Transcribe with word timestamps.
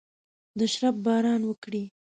د 0.57 0.59
شرپ 0.73 0.95
باران 1.05 1.41
وکړي 1.45 1.83